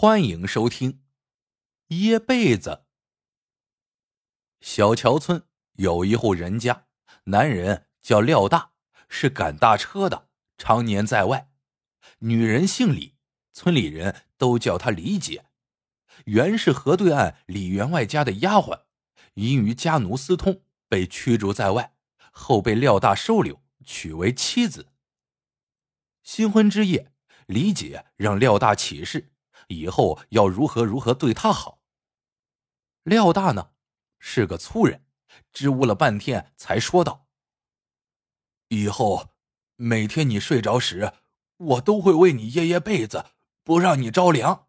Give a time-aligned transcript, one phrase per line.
[0.00, 0.92] 欢迎收听
[1.88, 2.70] 《掖被子》。
[4.60, 6.86] 小桥村有一户人家，
[7.24, 8.70] 男人叫廖大，
[9.08, 11.48] 是赶大车的，常年在外；
[12.20, 13.16] 女人姓李，
[13.52, 15.46] 村里人都叫她李姐。
[16.26, 18.82] 原是河对岸李员外家的丫鬟，
[19.34, 21.96] 因与家奴私通，被驱逐在外，
[22.30, 24.92] 后被廖大收留，娶为妻子。
[26.22, 27.10] 新婚之夜，
[27.46, 29.32] 李姐让廖大起誓，
[29.68, 31.80] 以后要如何如何对她好。
[33.04, 33.70] 廖大呢，
[34.18, 35.04] 是个粗人，
[35.52, 37.26] 支吾了半天，才说道
[38.68, 39.30] ：“以后
[39.76, 41.12] 每天你睡着时，
[41.56, 43.24] 我都会为你掖掖被子，
[43.64, 44.66] 不让你着凉。”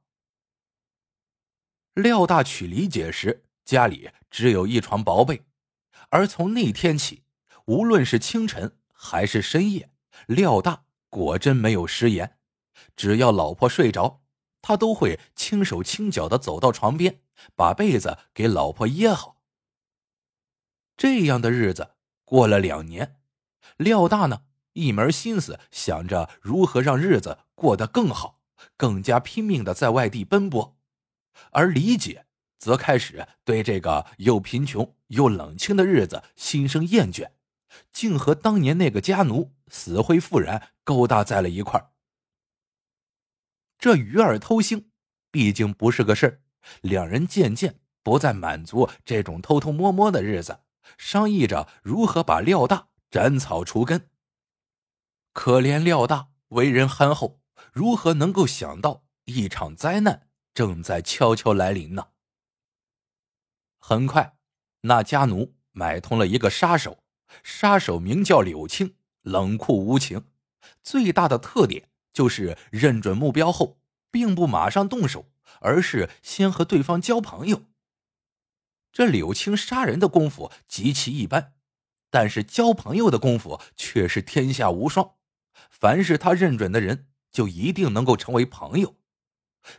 [1.95, 5.43] 廖大娶李姐时，家里只有一床薄被，
[6.09, 7.25] 而从那天起，
[7.65, 9.91] 无论是清晨还是深夜，
[10.27, 10.85] 廖大。
[11.09, 12.37] 果真没有食言，
[12.95, 14.21] 只要老婆睡着，
[14.61, 17.21] 他都会轻手轻脚的走到床边，
[17.55, 19.37] 把被子给老婆掖好。
[20.97, 21.91] 这样的日子
[22.25, 23.15] 过了两年，
[23.77, 24.41] 廖大呢
[24.73, 28.41] 一门心思想着如何让日子过得更好，
[28.75, 30.77] 更加拼命的在外地奔波，
[31.51, 32.25] 而李姐
[32.57, 37.31] 则开始对这个又贫穷又冷清的日子心生厌倦。
[37.93, 41.91] 竟和当年那个家奴死灰复燃，勾搭在了一块儿。
[43.79, 44.89] 这鱼儿偷腥，
[45.31, 46.41] 毕竟不是个事儿。
[46.81, 50.59] 两人渐渐不再满足这种偷偷摸摸的日子，
[50.97, 54.09] 商议着如何把廖大斩草除根。
[55.31, 57.39] 可怜廖大为人憨厚，
[57.71, 62.09] 如何能够想到一场灾难正在悄悄来临呢？
[63.79, 64.35] 很快，
[64.81, 67.03] 那家奴买通了一个杀手。
[67.43, 70.25] 杀手名叫柳青，冷酷无情，
[70.81, 71.87] 最大的特点
[72.19, 73.79] 就是认准目标后，
[74.11, 75.31] 并不马上动手，
[75.61, 77.63] 而是先和对方交朋友。
[78.91, 81.53] 这柳青杀人的功夫极其一般，
[82.09, 85.15] 但是交朋友的功夫却是天下无双。
[85.69, 88.97] 凡是他认准的人，就一定能够成为朋友。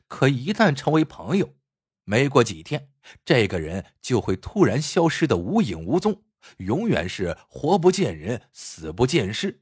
[0.09, 1.57] 可一旦成为朋友，
[2.05, 2.91] 没过几天，
[3.23, 6.23] 这个人就会突然消失的无影无踪。
[6.57, 9.61] 永远是活不见人，死不见尸。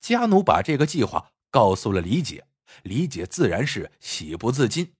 [0.00, 2.46] 家奴把这个计划告诉了李姐，
[2.82, 4.94] 李姐自然是喜不自禁。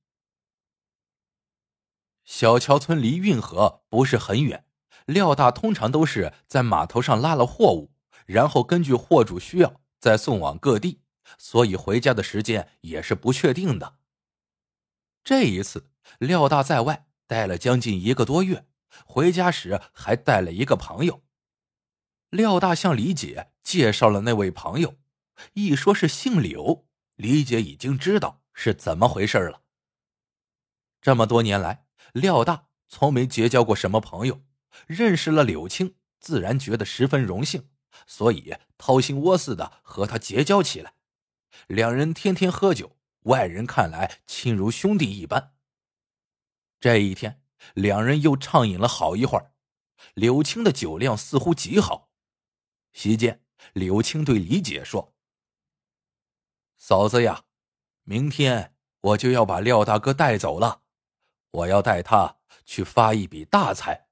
[2.25, 4.67] 小桥村离运河不是很远，
[5.07, 7.91] 廖大通常都是在码头上拉了货物，
[8.27, 11.01] 然后根据货主需要再送往各地，
[11.39, 13.97] 所以回家的时间也是不确定的。
[15.25, 18.67] 这一次，廖大在外待了将近一个多月。
[19.05, 21.23] 回家时还带了一个朋友。
[22.31, 24.97] 廖大向李姐介绍了那位朋友，
[25.55, 29.63] 一说是姓柳，李姐已经知道是怎么回事了。
[31.01, 34.43] 这么多年来，廖大从没结交过什么朋友，
[34.87, 37.69] 认识了柳青，自然觉得十分荣幸，
[38.07, 40.95] 所以掏心窝似的和他结交起来。
[41.67, 45.55] 两人天天喝酒，外人看来亲如兄弟一般。
[46.81, 47.43] 这一天。
[47.75, 49.53] 两人又畅饮了好一会儿，
[50.15, 52.09] 柳青的酒量似乎极好。
[52.93, 55.13] 席间，柳青对李姐说
[56.79, 57.45] ：“嫂子呀，
[58.05, 60.83] 明天我就要把廖大哥带走了，
[61.51, 64.07] 我要带他去发一笔大财，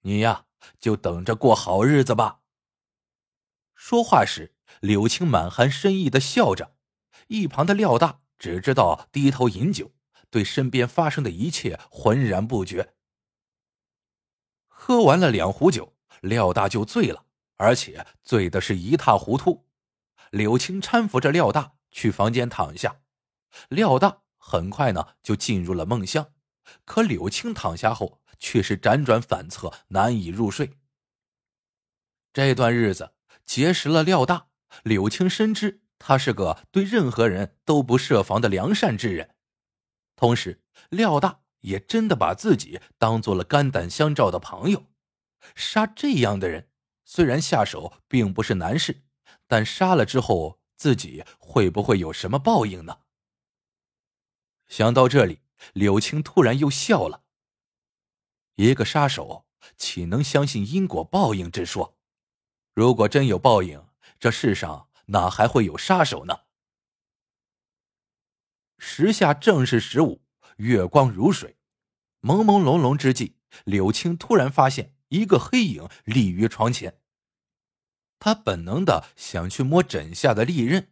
[0.00, 0.46] 你呀
[0.80, 2.40] 就等着过好日子吧。”
[3.76, 6.74] 说话时，柳青满含深意的笑着，
[7.28, 9.92] 一旁的廖大只知道低头饮酒。
[10.30, 12.94] 对身边发生的一切浑然不觉。
[14.66, 17.24] 喝完了两壶酒，廖大就醉了，
[17.56, 19.66] 而且醉的是一塌糊涂。
[20.30, 23.00] 柳青搀扶着廖大去房间躺下，
[23.70, 26.32] 廖大很快呢就进入了梦乡。
[26.84, 30.78] 可柳青躺下后却是辗转反侧，难以入睡。
[32.32, 33.14] 这段日子
[33.44, 34.46] 结识了廖大，
[34.84, 39.34] 柳青深知他是个对任何人都不设防的良善之人。
[40.14, 44.86] 同时，廖大也真的把自己当做了肝胆相照的朋友。
[45.56, 46.68] 杀这样的人，
[47.04, 49.02] 虽然下手并不是难事，
[49.48, 53.00] 但杀了之后，自己会不会有什么报应呢？
[54.68, 55.40] 想到这里，
[55.74, 57.24] 柳青突然又笑了。
[58.54, 59.46] 一个杀手
[59.76, 61.98] 岂能相信因果报应之说？
[62.74, 63.84] 如果真有报应，
[64.20, 66.42] 这世上哪还会有杀手呢？
[68.78, 70.22] 时下正是十五，
[70.58, 71.56] 月光如水，
[72.20, 73.34] 朦朦胧胧之际，
[73.64, 77.00] 柳青突然发现一个黑影立于床前。
[78.18, 80.90] 他本能的想去摸枕下的利刃，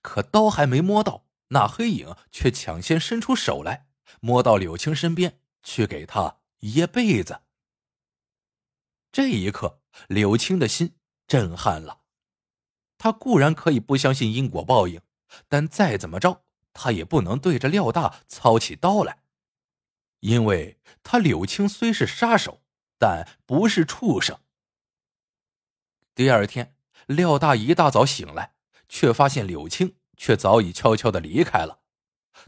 [0.00, 3.88] 可刀还没摸到，那黑影却抢先伸出手来，
[4.20, 7.40] 摸到柳青身边去给他掖被子。
[9.10, 10.94] 这一刻，柳青的心
[11.26, 12.00] 震撼了。
[12.96, 15.00] 他固然可以不相信因果报应，
[15.48, 19.22] 但再怎么着，他也不能对着廖大操起刀来，
[20.20, 22.62] 因为他柳青虽是杀手，
[22.98, 24.38] 但不是畜生。
[26.14, 26.76] 第二天，
[27.06, 28.54] 廖大一大早醒来，
[28.86, 31.80] 却发现柳青却早已悄悄的离开了。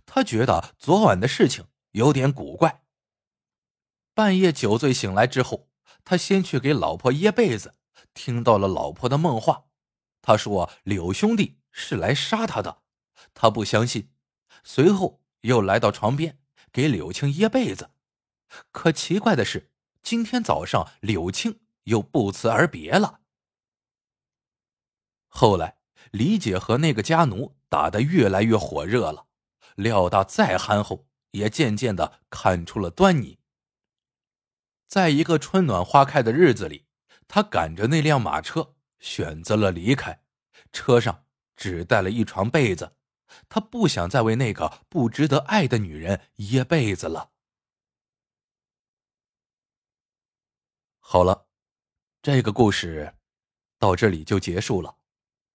[0.04, 2.82] 他觉得昨晚的事情有点古怪。
[4.12, 5.70] 半夜酒醉醒来之后，
[6.04, 7.74] 他先去给老婆掖被子，
[8.12, 9.64] 听到了老婆的梦话。
[10.20, 12.82] 他说柳兄弟是来杀他的，
[13.32, 14.10] 他不相信。
[14.62, 16.38] 随后又来到床边
[16.70, 17.90] 给柳青掖被子，
[18.70, 19.72] 可奇怪的是，
[20.02, 23.20] 今天早上柳青又不辞而别了。
[25.36, 25.78] 后来，
[26.12, 29.26] 李姐和那个家奴打得越来越火热了。
[29.74, 33.40] 廖大再憨厚，也渐渐的看出了端倪。
[34.86, 36.86] 在一个春暖花开的日子里，
[37.26, 40.22] 他赶着那辆马车，选择了离开。
[40.72, 41.24] 车上
[41.56, 42.94] 只带了一床被子，
[43.48, 47.32] 他不想再为那个不值得爱的女人掖被子了。
[51.00, 51.48] 好了，
[52.22, 53.16] 这个故事
[53.80, 54.96] 到这里就结束了。